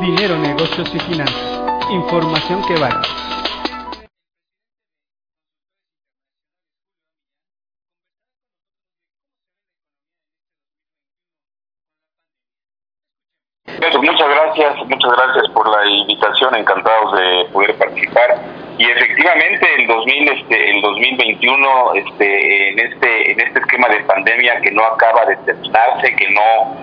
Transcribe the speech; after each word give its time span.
Dinero, 0.00 0.36
negocios 0.38 0.92
y 0.94 0.98
finanzas. 0.98 1.90
Información 1.90 2.62
que 2.66 2.74
vale. 2.76 2.96
muchas 14.02 14.28
gracias, 14.28 14.88
muchas 14.88 15.12
gracias 15.12 15.48
por 15.50 15.68
la 15.68 15.88
invitación, 15.88 16.54
encantados 16.54 17.12
de 17.12 17.48
poder 17.52 17.78
participar. 17.78 18.61
Y 18.78 18.90
efectivamente 18.90 19.66
el 19.78 19.86
2000, 19.86 20.28
este, 20.28 20.70
el 20.70 20.80
2021, 20.80 21.94
este, 21.94 22.68
en 22.70 22.78
este, 22.78 23.32
en 23.32 23.40
este 23.40 23.58
esquema 23.58 23.88
de 23.88 24.00
pandemia 24.00 24.60
que 24.60 24.70
no 24.70 24.84
acaba 24.84 25.26
de 25.26 25.36
terminarse, 25.36 26.16
que 26.16 26.30
no, 26.30 26.76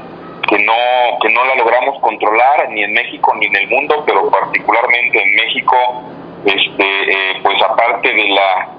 que 0.47 0.59
no, 0.59 0.73
que 1.21 1.29
no 1.29 1.43
la 1.45 1.55
logramos 1.55 1.99
controlar 2.01 2.69
ni 2.69 2.83
en 2.83 2.93
México 2.93 3.33
ni 3.35 3.47
en 3.47 3.55
el 3.55 3.67
mundo, 3.67 4.03
pero 4.05 4.29
particularmente 4.29 5.21
en 5.21 5.35
México, 5.35 5.75
este, 6.45 6.83
eh, 6.83 7.39
pues 7.43 7.61
aparte 7.61 8.13
de 8.13 8.27
la, 8.29 8.69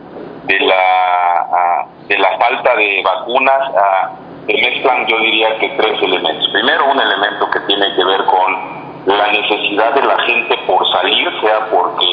de 0.44 0.60
la, 0.60 1.46
ah, 1.52 1.86
de 2.06 2.18
la 2.18 2.38
falta 2.38 2.76
de 2.76 3.02
vacunas. 3.02 3.72
Ah, 3.76 4.10
se 4.46 4.54
mezclan 4.54 5.06
yo 5.06 5.18
diría 5.18 5.58
que 5.58 5.68
tres 5.70 6.02
elementos. 6.02 6.48
Primero, 6.52 6.90
un 6.90 7.00
elemento 7.00 7.50
que 7.50 7.60
tiene 7.60 7.94
que 7.94 8.04
ver 8.04 8.24
con 8.24 8.80
la 9.06 9.32
necesidad 9.32 9.94
de 9.94 10.02
la 10.02 10.18
gente 10.22 10.56
por 10.66 10.90
salir, 10.92 11.28
sea 11.40 11.66
porque 11.70 12.06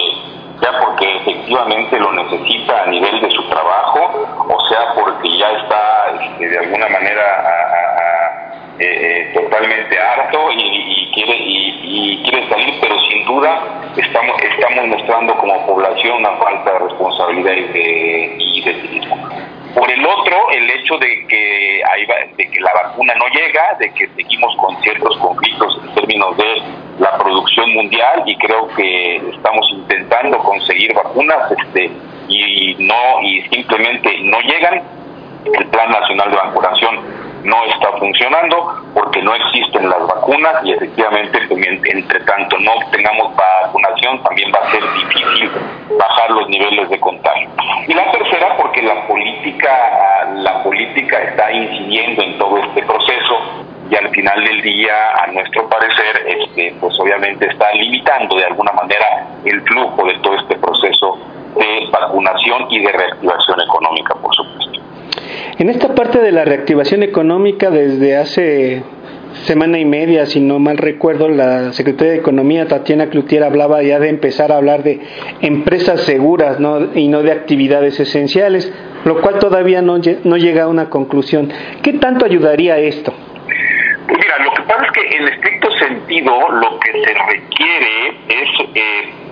sea 0.60 0.72
porque 0.80 1.37
efectivamente 1.48 2.00
lo 2.00 2.12
necesita 2.12 2.84
a 2.84 2.88
nivel 2.88 3.22
de 3.22 3.32
su 3.32 3.44
trabajo 3.50 4.28
o 4.50 4.68
sea 4.68 4.94
porque 4.96 5.38
ya 5.38 5.50
está 5.52 6.08
este, 6.22 6.50
de 6.50 6.58
alguna 6.60 6.90
manera 6.90 7.24
eh, 8.80 8.86
eh, 8.86 9.32
totalmente 9.34 9.98
harto 9.98 10.52
y, 10.52 11.12
quiere 11.14 11.36
y, 11.40 12.22
quiere 12.24 12.50
salir 12.50 12.76
pero 12.82 13.00
sin 13.02 13.26
duda 13.26 13.64
estamos 13.96 14.88
mostrando 14.88 15.36
como 15.38 15.66
población 15.66 16.18
una 16.18 16.36
falta 16.38 16.74
de 16.74 16.80
responsabilidad 16.80 17.54
y 17.54 17.64
de, 17.64 18.36
y 18.38 18.62
civismo. 18.62 19.18
Por 19.74 19.92
el 19.92 20.06
otro, 20.06 20.50
el 20.52 20.70
hecho 20.72 20.98
de 20.98 21.28
que, 21.28 21.82
de 22.36 22.50
que 22.50 22.60
la 22.60 22.74
vacuna 22.74 23.14
no 23.16 23.26
llega, 23.28 23.76
de 23.80 23.94
que 23.94 24.08
seguimos 24.16 24.56
con 24.58 24.76
ciertos 24.82 25.18
conflictos 25.18 25.80
en 25.84 25.94
términos 25.94 26.36
de 26.38 26.62
la 27.00 27.18
producción 27.18 27.74
mundial 27.74 28.24
y 28.26 28.36
creo 28.38 28.68
que 28.76 29.18
estamos 29.18 29.72
vacunas 30.94 31.52
este, 31.52 31.92
y 32.28 32.76
no 32.80 33.22
y 33.22 33.42
simplemente 33.50 34.18
no 34.24 34.40
llegan. 34.42 34.82
El 35.46 35.66
Plan 35.68 35.90
Nacional 35.92 36.30
de 36.30 36.36
Vacunación 36.36 37.00
no 37.44 37.66
está 37.66 37.92
funcionando 38.00 38.84
porque 38.94 39.22
no 39.22 39.34
existen 39.36 39.90
las 39.90 40.06
vacunas 40.06 40.56
y 40.66 40.74
efectivamente 40.74 41.40
pues, 41.48 41.66
entre 41.66 42.20
tanto 42.22 42.58
no 42.60 42.74
obtengamos 42.74 43.34
vacunación 43.36 44.22
también 44.24 44.52
va 44.52 44.68
a 44.68 44.72
ser 44.72 44.84
difícil 44.94 45.52
bajar 45.98 46.32
los 46.32 46.50
niveles 46.50 46.90
de 46.90 47.00
contagio. 47.00 47.50
Y 47.88 47.94
la 47.94 48.12
tercera 48.12 48.58
porque 48.58 48.82
la 48.82 49.08
política 49.08 49.72
la 50.36 50.64
política 50.64 51.22
está 51.24 51.52
incidiendo 51.52 52.24
en 52.24 52.38
todo 52.38 52.58
este 52.58 52.84
proceso 52.84 53.66
y 53.90 53.96
al 53.96 54.10
final 54.10 54.44
del 54.44 54.62
día, 54.62 54.94
a 55.24 55.28
nuestro 55.28 55.70
parecer, 55.70 56.22
este, 56.28 56.76
pues 56.82 56.94
obviamente 57.00 57.48
está 57.48 57.72
limitando 57.74 58.36
de 58.36 58.44
alguna 58.44 58.74
manera 58.74 59.28
el 59.46 59.62
flujo 59.62 60.06
de 60.06 60.20
todo 60.20 60.36
este 60.36 60.56
proceso 60.56 60.77
de 61.58 61.92
vacunación 61.92 62.68
y 62.70 62.80
de 62.80 62.92
reactivación 62.92 63.62
económica, 63.62 64.16
por 64.16 64.34
supuesto. 64.36 64.82
En 65.60 65.70
esta 65.70 65.96
parte 65.96 66.20
de 66.20 66.32
la 66.32 66.46
reactivación 66.46 67.04
económica, 67.04 67.72
desde 67.72 68.16
hace 68.16 68.84
semana 69.46 69.80
y 69.80 69.86
media, 69.86 70.26
si 70.26 70.40
no 70.40 70.60
mal 70.60 70.78
recuerdo, 70.78 71.30
la 71.30 71.74
Secretaría 71.74 72.14
de 72.14 72.20
Economía, 72.20 72.68
Tatiana 72.68 73.10
Cloutier, 73.10 73.44
hablaba 73.44 73.82
ya 73.82 74.00
de 74.00 74.10
empezar 74.10 74.52
a 74.52 74.58
hablar 74.58 74.84
de 74.84 75.02
empresas 75.42 76.02
seguras 76.02 76.58
y 76.96 77.08
no 77.08 77.24
de 77.24 77.32
actividades 77.32 78.00
esenciales, 78.00 78.72
lo 79.06 79.22
cual 79.22 79.40
todavía 79.40 79.82
no, 79.82 80.00
no 80.24 80.38
llega 80.38 80.64
a 80.64 80.68
una 80.68 80.90
conclusión. 80.90 81.52
¿Qué 81.82 81.94
tanto 81.94 82.26
ayudaría 82.26 82.78
esto? 82.78 83.14
Pues 84.08 84.20
mira, 84.20 84.38
lo 84.44 84.54
que 84.54 84.62
pasa 84.64 84.86
es 84.86 84.92
que 84.92 85.18
en 85.18 85.28
estricto 85.28 85.72
sentido 85.72 86.52
lo 86.52 86.80
que 86.80 86.92
se 86.92 87.14
requiere 87.14 88.08
es... 88.30 88.50
Eh, 88.76 89.27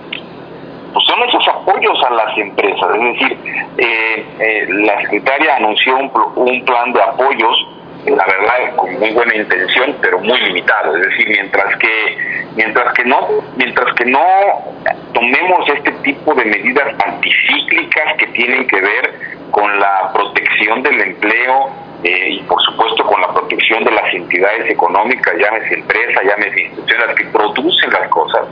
pues 0.96 1.08
son 1.08 1.22
esos 1.28 1.46
apoyos 1.48 2.02
a 2.04 2.10
las 2.10 2.38
empresas. 2.38 2.88
Es 2.94 3.02
decir, 3.02 3.38
eh, 3.76 4.26
eh, 4.40 4.66
la 4.70 4.98
secretaria 5.02 5.56
anunció 5.56 5.94
un, 5.94 6.64
plan 6.64 6.90
de 6.94 7.02
apoyos 7.02 7.68
la 8.06 8.24
verdad 8.24 8.76
con 8.76 8.98
muy 8.98 9.10
buena 9.10 9.34
intención 9.34 9.96
pero 10.00 10.20
muy 10.20 10.38
limitado 10.40 10.96
es 10.96 11.02
decir 11.08 11.28
mientras 11.28 11.76
que 11.78 12.44
mientras 12.54 12.94
que 12.94 13.04
no 13.04 13.28
mientras 13.56 13.94
que 13.94 14.04
no 14.04 14.20
tomemos 15.12 15.68
este 15.68 15.90
tipo 16.04 16.32
de 16.34 16.44
medidas 16.44 16.94
anticíclicas 17.04 18.16
que 18.18 18.26
tienen 18.28 18.66
que 18.68 18.80
ver 18.80 19.12
con 19.50 19.80
la 19.80 20.12
protección 20.14 20.82
del 20.84 21.00
empleo 21.00 21.68
eh, 22.04 22.30
y 22.30 22.38
por 22.44 22.62
supuesto 22.62 23.04
con 23.04 23.20
la 23.20 23.28
protección 23.28 23.45
entidades 24.36 24.70
económicas, 24.70 25.34
llámese 25.38 25.74
empresas, 25.74 26.22
llámese 26.24 26.60
instituciones 26.60 27.16
que 27.16 27.24
producen 27.26 27.90
las 27.90 28.08
cosas, 28.08 28.42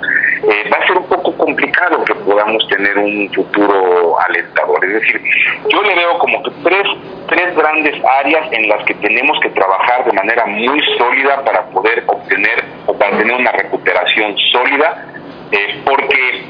eh, 0.49 0.69
va 0.73 0.79
a 0.79 0.87
ser 0.87 0.97
un 0.97 1.07
poco 1.07 1.37
complicado 1.37 2.05
que 2.05 2.15
podamos 2.15 2.67
tener 2.69 2.97
un 2.97 3.31
futuro 3.35 4.17
alentador. 4.21 4.85
Es 4.85 4.95
decir, 4.95 5.21
yo 5.69 5.83
le 5.83 5.95
veo 5.95 6.19
como 6.19 6.43
que 6.43 6.51
tres, 6.63 6.87
tres 7.29 7.57
grandes 7.57 7.95
áreas 8.21 8.49
en 8.53 8.69
las 8.69 8.85
que 8.85 8.95
tenemos 8.95 9.39
que 9.41 9.51
trabajar 9.51 10.05
de 10.05 10.13
manera 10.13 10.47
muy 10.47 10.81
sólida 10.97 11.45
para 11.45 11.65
poder 11.67 12.05
obtener 12.07 12.65
o 12.87 12.97
para 12.97 13.17
tener 13.19 13.35
una 13.35 13.53
recuperación 13.53 14.37
sólida, 14.53 15.05
eh, 15.53 15.83
porque 15.85 16.45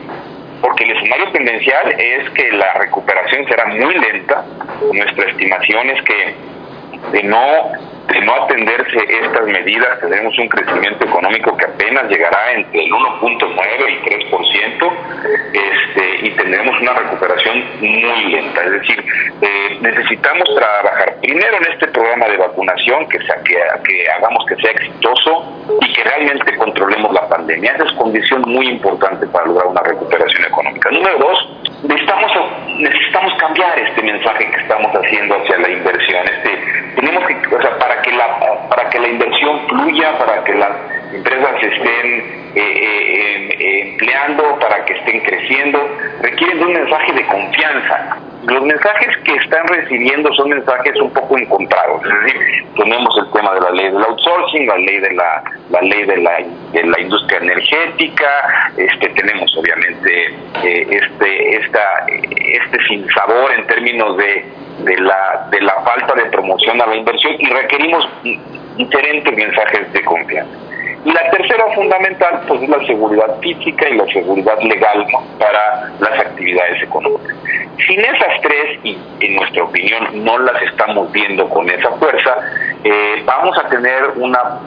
porque 0.61 0.85
el 0.85 0.93
escenario 0.93 1.31
tendencial 1.31 1.95
es 2.01 2.31
que 2.31 2.51
la 2.53 2.73
recuperación 2.75 3.47
será 3.47 3.67
muy 3.67 3.99
lenta. 3.99 4.47
Nuestra 4.95 5.29
estimación 5.29 5.91
es 5.91 6.03
que 6.05 6.35
de 7.13 7.23
no 7.25 7.94
de 8.09 8.21
no 8.21 8.35
atenderse 8.35 8.99
estas 9.09 9.47
medidas, 9.47 10.01
tendremos 10.01 10.39
un 10.39 10.49
crecimiento 10.49 11.05
económico 11.05 11.57
que 11.57 11.65
apenas 11.65 12.09
llegará 12.09 12.53
entre 12.53 12.85
el 12.85 12.93
1.9 12.93 13.91
y 13.91 14.31
3%, 14.31 14.93
este, 15.53 16.27
y 16.27 16.31
tendremos 16.33 16.81
una 16.81 16.93
recuperación 16.93 17.65
muy 17.81 18.33
lenta. 18.33 18.63
Es 18.63 18.71
decir, 18.73 19.05
eh, 19.41 19.79
necesitamos 19.81 20.45
trabajar 20.55 21.17
primero 21.21 21.57
en 21.57 21.73
este 21.73 21.87
programa 21.89 22.27
de 22.27 22.37
vacunación, 22.37 23.09
que, 23.09 23.19
sea, 23.21 23.37
que, 23.43 24.11
hagamos 24.11 24.45
que 24.47 24.57
sea 24.57 24.71
exitoso 24.73 25.65
y 25.81 25.93
que 25.93 26.05
realmente 26.05 26.57
controlemos 26.57 27.13
la 27.13 27.29
pandemia. 27.29 27.73
Esa 27.73 27.85
es 27.85 27.93
condición 27.93 28.43
muy 28.47 28.69
importante 28.69 29.27
para 29.29 29.47
lograr 29.47 29.69
una 29.69 29.83
recuperación 29.83 30.45
económica. 30.45 30.91
Número 30.91 31.19
dos, 31.19 31.49
necesitamos, 31.83 32.33
necesitamos 32.79 33.35
cambiar 33.39 33.79
este 33.79 34.03
mensaje 34.03 34.51
que 34.51 34.61
estamos 34.61 34.93
haciendo 34.95 35.37
hacia 35.37 35.59
la 35.59 35.71
inversión. 35.71 36.25
Este, 36.27 36.54
tenemos 37.05 37.27
que, 37.27 37.55
o 37.55 37.61
sea, 37.61 37.79
para 37.79 38.01
que 38.01 38.13
la 38.13 38.69
para 38.69 38.89
que 38.89 38.99
la 38.99 39.09
inversión 39.09 39.69
fluya, 39.69 40.19
para 40.19 40.43
que 40.45 40.55
las 40.55 40.71
empresas 41.13 41.63
estén 41.63 42.07
eh, 42.55 42.61
eh, 42.61 43.57
eh, 43.59 43.81
empleando, 43.91 44.59
para 44.59 44.85
que 44.85 44.95
estén 44.95 45.21
creciendo, 45.21 45.79
requieren 46.23 46.59
de 46.59 46.65
un 46.65 46.73
mensaje 46.73 47.13
de 47.13 47.27
confianza. 47.27 48.17
Los 48.47 48.63
mensajes 48.63 49.17
que 49.25 49.35
están 49.37 49.67
recibiendo 49.69 50.33
son 50.35 50.51
mensajes 50.51 51.01
un 51.01 51.11
poco 51.13 51.39
encontrados, 51.39 52.03
es 52.05 52.25
decir, 52.25 52.67
tenemos 52.77 53.17
el 53.19 53.33
tema 53.33 53.55
de 53.55 53.61
la 53.61 53.71
ley 53.71 53.91
del 53.91 54.05
outsourcing, 54.05 54.67
la 54.67 54.77
ley 54.77 54.99
de 54.99 55.13
la, 55.15 55.43
la 55.71 55.81
ley 55.81 56.05
de 56.05 56.17
la, 56.19 56.33
de 56.73 56.85
la 56.85 57.01
industria 57.01 57.39
energética, 57.39 58.71
este 58.77 59.09
tenemos 59.11 59.57
obviamente 59.57 60.35
este 60.63 61.57
esta 61.57 62.07
este 62.09 62.85
sinsabor 62.87 63.53
en 63.53 63.67
términos 63.67 64.17
de 64.19 64.45
de 64.79 64.97
la, 64.99 65.49
de 65.51 65.61
la 65.61 65.75
falta 65.83 66.15
de 66.15 66.31
promoción 66.31 66.81
a 66.81 66.87
la 66.87 66.97
inversión 66.97 67.35
y 67.39 67.47
requerimos 67.47 68.09
diferentes 68.77 69.37
mensajes 69.37 69.93
de 69.93 70.05
confianza. 70.05 70.59
Y 71.05 71.13
la 71.13 71.31
tercera 71.31 71.65
fundamental 71.75 72.41
pues 72.49 72.63
es 72.63 72.69
la 72.69 72.85
seguridad 72.87 73.39
física 73.41 73.89
y 73.89 73.97
la 73.97 74.07
seguridad 74.07 74.59
legal 74.63 75.07
para 75.39 75.91
las 76.01 76.19
actividades 76.19 76.83
económicas. 76.83 77.37
Sin 77.87 78.01
esas 78.01 78.41
tres, 78.41 78.79
y 78.85 78.97
en 79.21 79.37
nuestra 79.37 79.65
opinión 79.65 80.25
no 80.25 80.39
las 80.39 80.63
estamos 80.63 81.11
viendo 81.13 81.49
con 81.51 81.69
esa 81.69 81.91
fuerza, 81.93 82.37
eh, 82.87 83.23
vamos 83.25 83.57
a 83.57 83.67
tener 83.71 84.13
una, 84.17 84.61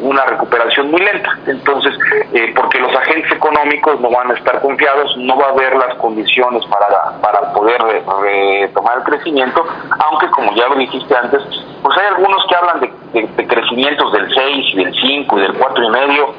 una 0.00 0.24
recuperación 0.24 0.90
muy 0.90 1.00
lenta. 1.00 1.30
Entonces, 1.46 1.94
eh, 2.32 2.52
porque 2.56 2.80
los 2.80 2.92
agentes 2.94 3.30
económicos 3.30 4.00
no 4.00 4.10
van 4.10 4.32
a 4.32 4.34
estar 4.34 4.60
confiados, 4.60 5.16
no 5.18 5.38
va 5.38 5.46
a 5.46 5.50
haber 5.50 5.76
las 5.76 5.94
condiciones 5.94 6.66
para, 6.66 7.20
para 7.20 7.52
poder 7.52 7.80
retomar 7.82 8.98
el 8.98 9.04
crecimiento, 9.04 9.64
aunque 10.10 10.26
como 10.30 10.56
ya 10.56 10.66
lo 10.66 10.74
dijiste 10.74 11.14
antes, 11.16 11.40
pues 11.82 11.96
hay 11.98 12.06
algunos 12.16 12.44
que 12.48 12.56
hablan 12.56 12.80
de, 12.80 13.28
de 13.28 13.46
crecimientos 13.46 14.12
del 14.12 14.28
6 14.34 14.66
y 14.72 14.76
del 14.84 14.92
5 14.92 15.38
y 15.38 15.42
del 15.42 15.54
4 15.54 15.84
y 15.84 15.90
medio, 15.90 16.34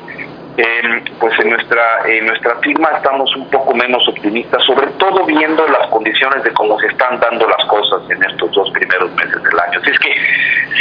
pues 1.19 1.39
en 1.39 1.50
nuestra 1.51 1.83
en 2.07 2.25
nuestra 2.25 2.56
firma 2.57 2.89
estamos 2.95 3.33
un 3.36 3.48
poco 3.50 3.75
menos 3.75 4.07
optimistas, 4.07 4.63
sobre 4.63 4.88
todo 4.98 5.24
viendo 5.25 5.65
las 5.68 5.88
condiciones 5.89 6.44
de 6.44 6.51
cómo 6.53 6.80
se 6.80 6.88
están 6.88 7.19
dando 7.19 7.48
las 7.48 7.63
cosas 7.68 8.10
en 8.10 8.24
estos 8.24 8.51
dos 8.51 8.69
primeros 8.71 9.12
meses 9.13 9.44
del 9.44 9.60
año. 9.60 9.80
Así 9.80 9.92
es 9.92 10.00
que 10.00 10.17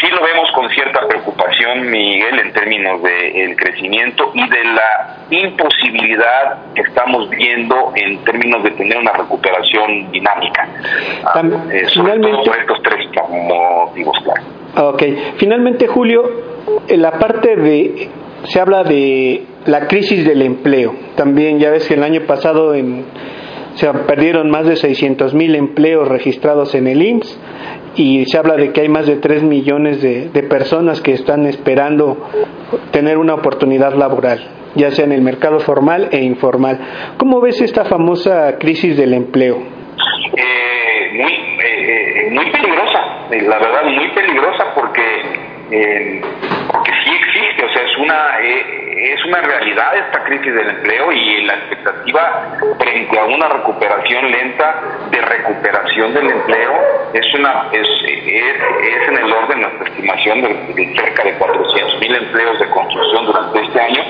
sí 0.00 0.06
lo 0.08 0.22
vemos 0.24 0.50
con 0.52 0.68
cierta 0.70 1.06
preocupación, 1.08 1.90
Miguel, 1.90 2.38
en 2.38 2.52
términos 2.52 3.02
del 3.02 3.56
crecimiento 3.56 4.30
y 4.34 4.48
de 4.48 4.64
la 4.64 5.16
imposibilidad 5.30 6.72
que 6.74 6.82
estamos 6.82 7.28
viendo 7.30 7.92
en 7.94 8.24
términos 8.24 8.62
de 8.62 8.70
tener 8.72 8.98
una 8.98 9.12
recuperación 9.12 10.10
dinámica. 10.12 10.68
Ah, 11.24 11.42
eh, 11.70 11.86
finalmente, 11.92 12.38
por 12.44 12.58
estos 12.58 12.82
tres 12.82 13.08
motivos, 13.28 14.18
claro. 14.24 14.90
Ok, 14.90 15.02
finalmente, 15.38 15.86
Julio, 15.86 16.22
en 16.88 17.02
la 17.02 17.12
parte 17.12 17.56
de 17.56 18.08
se 18.44 18.60
habla 18.60 18.84
de 18.84 19.44
la 19.64 19.88
crisis 19.88 20.24
del 20.24 20.42
empleo. 20.42 20.94
También 21.16 21.58
ya 21.58 21.70
ves 21.70 21.88
que 21.88 21.94
el 21.94 22.02
año 22.02 22.22
pasado 22.22 22.74
en, 22.74 23.04
se 23.74 23.92
perdieron 23.92 24.50
más 24.50 24.66
de 24.66 24.76
600 24.76 25.34
mil 25.34 25.54
empleos 25.54 26.06
registrados 26.06 26.74
en 26.74 26.86
el 26.86 27.02
IMSS 27.02 27.38
y 27.96 28.26
se 28.26 28.38
habla 28.38 28.56
de 28.56 28.72
que 28.72 28.82
hay 28.82 28.88
más 28.88 29.06
de 29.06 29.16
3 29.16 29.42
millones 29.42 30.02
de, 30.02 30.42
personas 30.42 31.00
que 31.00 31.12
están 31.12 31.46
esperando 31.46 32.28
tener 32.92 33.18
una 33.18 33.34
oportunidad 33.34 33.94
laboral, 33.94 34.40
ya 34.74 34.90
sea 34.90 35.04
en 35.04 35.12
el 35.12 35.22
mercado 35.22 35.60
formal 35.60 36.08
e 36.12 36.22
informal. 36.22 36.78
¿Cómo 37.16 37.40
ves 37.40 37.60
esta 37.60 37.84
famosa 37.84 38.58
crisis 38.58 38.96
del 38.96 39.14
empleo? 39.14 39.56
Eh, 40.36 41.10
muy, 41.14 41.32
eh, 41.32 42.26
eh, 42.26 42.30
muy 42.30 42.50
peligrosa, 42.50 43.00
la 43.30 43.58
verdad, 43.58 43.84
muy 43.84 44.08
peligrosa 44.08 44.74
porque, 44.74 45.22
porque 46.70 46.92
sí 47.04 47.10
existe, 47.10 47.64
o 47.64 47.72
sea, 47.72 47.82
es 47.82 47.96
una 47.98 48.75
es 49.12 49.24
una 49.24 49.40
realidad 49.40 49.96
esta 49.96 50.24
crisis 50.24 50.54
del 50.54 50.70
empleo 50.70 51.12
y 51.12 51.44
la 51.44 51.54
expectativa 51.54 52.56
frente 52.78 53.18
a 53.18 53.24
una 53.24 53.48
recuperación 53.48 54.30
lenta 54.30 54.80
de 55.10 55.20
recuperación 55.20 56.14
del 56.14 56.30
empleo 56.30 56.72
es 57.12 57.34
una 57.34 57.68
es, 57.72 57.88
es, 58.06 59.08
en 59.08 59.18
el 59.18 59.32
orden 59.32 59.60
nuestra 59.60 59.88
estimación 59.88 60.42
de, 60.42 60.94
cerca 60.96 61.24
de 61.24 61.32
400 61.34 62.00
mil 62.00 62.14
empleos 62.14 62.58
de 62.58 62.70
construcción 62.70 63.26
durante 63.26 63.62
este 63.62 63.80
año 63.80 64.02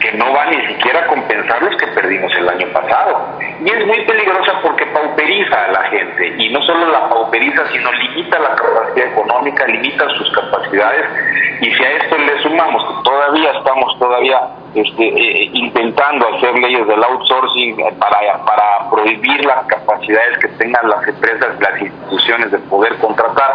que 0.00 0.12
no 0.12 0.32
va 0.32 0.46
ni 0.46 0.66
siquiera 0.66 1.00
a 1.00 1.06
compensar 1.06 1.62
los 1.62 1.76
que 1.76 1.86
perdimos 1.88 2.32
el 2.34 2.48
año 2.48 2.66
pasado. 2.72 3.38
Y 3.64 3.70
es 3.70 3.86
muy 3.86 4.04
peligrosa 4.04 4.60
porque 4.60 4.84
pauperiza 4.86 5.64
a 5.64 5.70
la 5.70 5.82
gente 5.84 6.34
y 6.38 6.52
no 6.52 6.60
solo 6.62 6.90
la 6.90 7.08
pauperiza 7.08 7.64
sino 7.70 7.92
limita 7.92 8.38
la 8.38 8.54
capacidad 8.56 9.06
económica 9.06 9.66
limita 9.66 10.08
sus 10.18 10.30
capacidades 10.32 11.06
y 11.60 11.70
si 11.70 11.84
a 11.84 11.90
esto 11.92 12.18
le 12.18 12.42
sumamos 12.42 12.84
que 12.84 13.11
todavía 13.32 13.58
estamos 13.58 13.98
todavía 13.98 14.40
este, 14.74 15.08
eh, 15.08 15.50
intentando 15.54 16.28
hacer 16.34 16.54
leyes 16.58 16.86
del 16.86 17.02
outsourcing 17.02 17.76
para, 17.98 18.44
para 18.44 18.90
prohibir 18.90 19.44
las 19.44 19.64
capacidades 19.66 20.38
que 20.38 20.48
tengan 20.48 20.88
las 20.88 21.06
empresas, 21.08 21.58
las 21.60 21.80
instituciones 21.80 22.50
de 22.50 22.58
poder 22.58 22.94
contratar, 22.98 23.52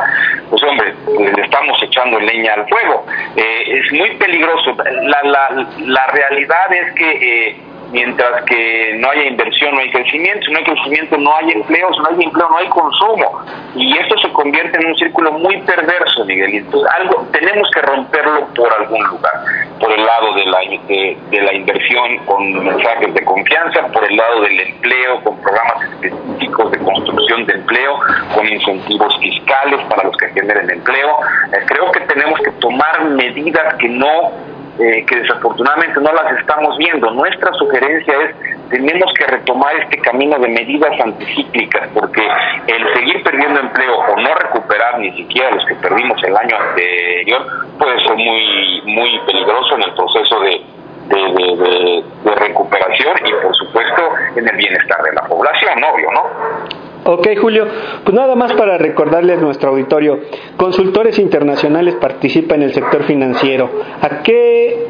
pues 0.49 0.63
hombre, 0.63 0.95
le 1.19 1.41
estamos 1.43 1.81
echando 1.83 2.19
leña 2.19 2.53
al 2.53 2.67
fuego. 2.67 3.05
Eh, 3.35 3.79
es 3.79 3.91
muy 3.93 4.15
peligroso. 4.15 4.75
La, 4.83 5.21
la, 5.23 5.67
la 5.79 6.07
realidad 6.07 6.73
es 6.73 6.93
que... 6.93 7.11
Eh, 7.49 7.61
mientras 7.91 8.43
que 8.43 8.95
no 8.99 9.09
haya 9.09 9.23
inversión, 9.23 9.73
no 9.75 9.81
hay 9.81 9.89
crecimiento, 9.89 10.45
si 10.45 10.51
no 10.51 10.59
hay 10.59 10.65
crecimiento, 10.65 11.17
no 11.17 11.35
hay 11.35 11.51
empleo, 11.51 11.93
si 11.93 11.99
no 11.99 12.09
hay 12.09 12.23
empleo, 12.25 12.49
no 12.49 12.57
hay 12.57 12.67
consumo. 12.67 13.45
Y 13.75 13.97
esto 13.97 14.17
se 14.19 14.31
convierte 14.33 14.77
en 14.79 14.87
un 14.87 14.95
círculo 14.95 15.31
muy 15.33 15.61
perverso, 15.61 16.25
Miguel. 16.25 16.55
Entonces 16.55 16.89
algo, 16.99 17.27
tenemos 17.31 17.69
que 17.71 17.81
romperlo 17.81 18.47
por 18.55 18.73
algún 18.73 19.03
lugar, 19.05 19.33
por 19.79 19.91
el 19.91 20.05
lado 20.05 20.33
de 20.33 20.45
la, 20.45 20.59
de, 20.59 21.41
la 21.41 21.53
inversión 21.53 22.17
con 22.25 22.65
mensajes 22.65 23.13
de 23.13 23.23
confianza, 23.23 23.87
por 23.93 24.03
el 24.09 24.15
lado 24.15 24.41
del 24.41 24.59
empleo, 24.59 25.21
con 25.23 25.39
programas 25.41 25.83
específicos 25.83 26.71
de 26.71 26.77
construcción 26.79 27.45
de 27.45 27.53
empleo, 27.53 27.99
con 28.35 28.47
incentivos 28.47 29.17
fiscales 29.19 29.79
para 29.89 30.03
los 30.03 30.17
que 30.17 30.29
generen 30.29 30.69
empleo. 30.69 31.17
Eh, 31.53 31.65
creo 31.65 31.91
que 31.91 32.01
tenemos 32.01 32.39
que 32.41 32.51
tomar 32.59 33.05
medidas 33.05 33.75
que 33.75 33.89
no 33.89 34.31
eh, 34.79 35.03
que 35.07 35.15
desafortunadamente 35.15 35.99
no 35.99 36.13
las 36.13 36.39
estamos 36.39 36.77
viendo. 36.77 37.09
Nuestra 37.09 37.51
sugerencia 37.53 38.13
es 38.21 38.35
tenemos 38.69 39.11
que 39.17 39.25
retomar 39.25 39.75
este 39.77 39.97
camino 39.99 40.37
de 40.37 40.49
medidas 40.49 40.91
anticíclicas 41.01 41.89
porque 41.93 42.21
el 42.67 42.93
seguir 42.93 43.23
perdiendo 43.23 43.59
empleo 43.59 43.97
o 43.97 44.21
no 44.21 44.35
recuperar 44.35 44.99
ni 44.99 45.11
siquiera 45.17 45.51
los 45.51 45.65
que 45.65 45.75
perdimos 45.75 46.21
el 46.23 46.35
año 46.35 46.55
anterior 46.55 47.47
puede 47.79 47.99
ser 48.01 48.15
muy 48.15 48.66
muy 48.87 49.19
peligroso 49.25 49.75
en 49.75 49.83
el 49.83 49.93
proceso 49.93 50.39
de, 50.39 50.61
de, 51.09 52.03
de 52.23 52.35
recuperación 52.35 53.15
y 53.25 53.31
por 53.43 53.55
supuesto 53.55 54.01
en 54.35 54.47
el 54.47 54.55
bienestar 54.55 55.03
de 55.03 55.13
la 55.13 55.21
población, 55.23 55.83
obvio, 55.83 56.11
¿no? 56.11 56.77
Ok, 57.05 57.27
Julio, 57.39 57.65
pues 58.03 58.13
nada 58.13 58.35
más 58.35 58.51
para 58.53 58.77
recordarle 58.77 59.33
a 59.33 59.37
nuestro 59.37 59.69
auditorio, 59.69 60.19
consultores 60.57 61.19
internacionales 61.19 61.95
participan 61.95 62.57
en 62.57 62.63
el 62.63 62.73
sector 62.73 63.03
financiero. 63.03 63.69
¿A 64.01 64.23
qué 64.23 64.87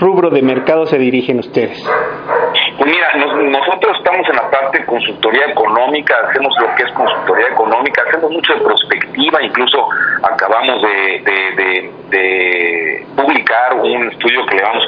rubro 0.00 0.30
de 0.30 0.40
mercado 0.40 0.86
se 0.86 0.96
dirigen 0.98 1.40
ustedes? 1.40 1.84
Pues 2.78 2.90
mira, 2.90 3.06
nosotros 3.16 3.98
estamos 3.98 4.26
en 4.30 4.36
la 4.36 4.50
parte 4.50 4.78
de 4.78 4.86
consultoría 4.86 5.46
económica, 5.50 6.14
hacemos 6.30 6.54
lo 6.58 6.74
que 6.74 6.84
es 6.84 6.92
consultoría 6.92 7.48
económica, 7.48 8.02
hacemos 8.08 8.30
mucho 8.30 8.54
de 8.54 8.60
prospectiva, 8.60 9.42
incluso 9.42 9.88
acabamos 10.22 10.82
de, 10.82 11.92
un 13.74 14.08
estudio 14.10 14.46
que 14.46 14.56
le 14.56 14.62
llamamos 14.62 14.86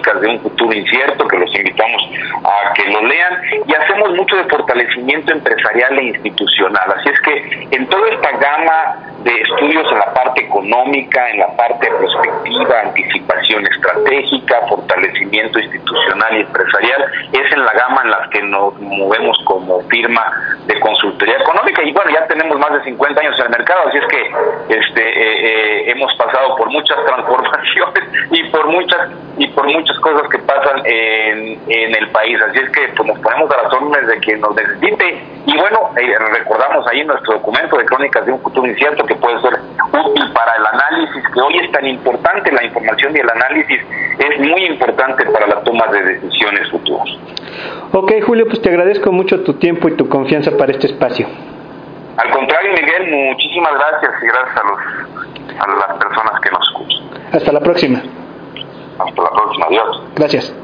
De 0.00 0.28
un 0.28 0.40
futuro 0.40 0.72
incierto, 0.72 1.28
que 1.28 1.36
los 1.36 1.54
invitamos 1.54 2.02
a 2.42 2.72
que 2.72 2.90
lo 2.90 3.02
lean, 3.02 3.42
y 3.66 3.74
hacemos 3.74 4.10
mucho 4.16 4.34
de 4.34 4.44
fortalecimiento 4.44 5.32
empresarial 5.32 5.98
e 5.98 6.04
institucional. 6.04 6.94
Así 6.96 7.10
es 7.10 7.20
que 7.20 7.68
en 7.76 7.86
toda 7.86 8.08
esta 8.08 8.30
gama 8.38 8.96
de 9.22 9.40
estudios 9.42 9.86
en 9.92 9.98
la 9.98 10.14
parte 10.14 10.42
económica, 10.42 11.28
en 11.28 11.40
la 11.40 11.54
parte 11.54 11.86
prospectiva, 11.86 12.80
anticipación 12.80 13.66
estratégica, 13.66 14.66
fortalecimiento 14.68 15.60
institucional 15.60 16.38
y 16.38 16.40
empresarial, 16.40 17.04
es 17.32 17.52
en 17.52 17.64
la 17.64 17.72
gama 17.72 18.00
en 18.02 18.10
la 18.10 18.28
que 18.30 18.42
nos 18.42 18.80
movemos 18.80 19.38
como 19.44 19.82
firma 19.88 20.24
de 20.66 20.80
consultoría 20.80 21.36
económica 21.36 21.82
y 21.84 21.92
bueno, 21.92 22.10
ya 22.10 22.26
tenemos 22.26 22.58
más 22.58 22.72
de 22.72 22.84
50 22.84 23.20
años 23.20 23.38
en 23.38 23.44
el 23.44 23.50
mercado, 23.50 23.88
así 23.88 23.98
es 23.98 24.06
que 24.06 24.76
este 24.76 25.02
eh, 25.02 25.82
eh, 25.82 25.90
hemos 25.90 26.14
pasado 26.14 26.56
por 26.56 26.70
muchas 26.70 26.96
transformaciones 27.06 28.04
y 28.30 28.44
por 28.50 28.66
muchas 28.68 29.10
y 29.38 29.46
por 29.48 29.66
muchas 29.66 29.98
cosas 30.00 30.28
que 30.30 30.38
pasan 30.38 30.82
en, 30.84 31.60
en 31.66 31.96
el 31.96 32.10
país, 32.10 32.38
así 32.48 32.58
es 32.58 32.70
que 32.70 32.92
pues, 32.96 33.08
nos 33.08 33.18
ponemos 33.20 33.50
a 33.50 33.62
las 33.62 33.72
órdenes 33.72 34.06
de 34.06 34.18
quien 34.18 34.40
nos 34.40 34.54
necesite 34.54 35.22
y 35.46 35.56
bueno, 35.56 35.90
eh, 35.96 36.14
recordamos 36.38 36.86
ahí 36.88 37.04
nuestro 37.04 37.34
documento 37.34 37.76
de 37.76 37.84
crónicas 37.86 38.26
de 38.26 38.32
un 38.32 38.40
futuro 38.40 38.68
incierto 38.68 39.04
que 39.04 39.14
puede 39.16 39.40
ser 39.40 39.58
útil 39.92 40.32
para 40.32 40.54
el 40.56 40.66
análisis, 40.66 41.22
que 41.32 41.40
hoy 41.40 41.58
es 41.58 41.72
tan 41.72 41.86
importante 41.86 42.52
la 42.52 42.64
información 42.64 43.16
y 43.16 43.20
el 43.20 43.30
análisis 43.30 43.80
es 44.18 44.38
muy 44.40 44.66
importante 44.66 45.24
para 45.26 45.46
la 45.46 45.62
toma 45.62 45.86
de 45.86 46.02
decisiones 46.02 46.70
futuras. 46.70 47.08
Ok, 47.92 48.12
Julio, 48.24 48.46
pues 48.46 48.60
te 48.62 48.68
agradezco 48.68 49.10
mucho 49.10 49.42
tu 49.42 49.54
tiempo 49.54 49.88
y 49.88 49.96
tu 49.96 50.08
confianza 50.08 50.56
para 50.56 50.72
este 50.72 50.86
espacio. 50.86 51.26
Al 52.16 52.30
contrario, 52.30 52.72
Miguel, 52.72 53.30
muchísimas 53.30 53.72
gracias 53.74 54.12
y 54.22 54.26
gracias 54.26 54.56
a, 54.56 54.68
los, 54.68 55.58
a 55.58 55.88
las 55.88 55.98
personas 55.98 56.40
que 56.40 56.50
nos 56.50 56.68
escuchan. 56.68 57.00
Hasta 57.32 57.52
la 57.52 57.60
próxima. 57.60 58.02
Hasta 59.06 59.22
la 59.22 59.30
próxima, 59.30 59.66
adiós. 59.66 60.02
Gracias. 60.16 60.54